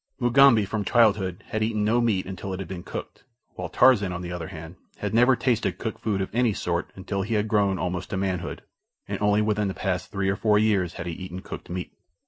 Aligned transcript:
Mugambi 0.19 0.65
from 0.65 0.83
childhood 0.83 1.43
had 1.49 1.61
eaten 1.61 1.85
no 1.85 2.01
meat 2.01 2.25
until 2.25 2.53
it 2.55 2.59
had 2.59 2.67
been 2.67 2.81
cooked, 2.81 3.23
while 3.53 3.69
Tarzan, 3.69 4.11
on 4.11 4.23
the 4.23 4.31
other 4.31 4.47
hand, 4.47 4.77
had 4.97 5.13
never 5.13 5.35
tasted 5.35 5.77
cooked 5.77 5.99
food 5.99 6.21
of 6.21 6.33
any 6.33 6.53
sort 6.53 6.89
until 6.95 7.21
he 7.21 7.35
had 7.35 7.47
grown 7.47 7.77
almost 7.77 8.09
to 8.09 8.17
manhood, 8.17 8.63
and 9.07 9.21
only 9.21 9.43
within 9.43 9.67
the 9.67 9.75
past 9.75 10.09
three 10.09 10.29
or 10.29 10.35
four 10.35 10.57
years 10.57 10.93
had 10.93 11.05
he 11.05 11.13
eaten 11.13 11.41
cooked 11.43 11.69
meat. 11.69 11.93